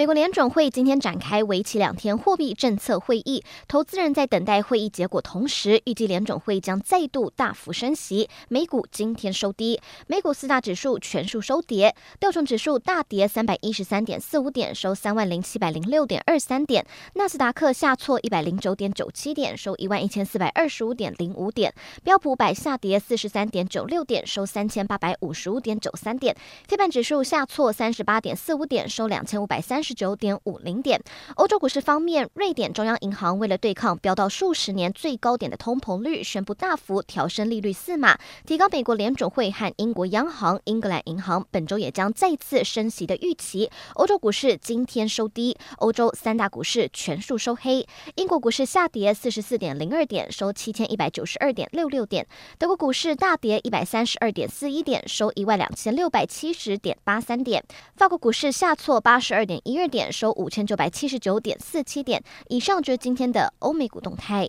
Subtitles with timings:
[0.00, 8.26] 美国联准会今天展开为期两天货币政策会议，投资人在等待会议结果同时，预计联准会将再度大幅升息。
[8.48, 16.82] 美股今天收低，美股四大指数全数收跌，道琼指数大跌三百一十三点四五点，收三万零七百零六点二三点；
[17.16, 21.70] 纳斯达克下挫一百零九点九七点，收一万一千四百二十五点零五点；
[22.02, 26.34] 标普百下跌四十三点九六点，收三千八百五十五点九三点；
[26.66, 29.89] 费半指数下挫三十八点四五点，收两千五百三十。
[29.90, 31.02] 十九点五零点。
[31.34, 38.16] 欧洲股市方面，瑞典中央银行为了对抗飙到数十年最高点的通膨率，宣布大幅调升利率四码，
[38.46, 43.68] 提高美国联准会和英国央行英格兰银行本周也将再次升息的预期。
[43.94, 47.84] 欧洲股市今天收低，欧洲三大股市全数收黑。
[48.14, 52.24] 英国股市下跌四十四点零二点，收七千一百九十二点六六点。
[52.58, 57.64] 德国股市大跌一百三十二点四一点，收一万两千六百七十点八三点。
[57.96, 59.69] 法国股市下挫八十二点一。
[59.70, 64.48] 一二点收五千九百七十九点四七点以上，就是今天的欧美股动态。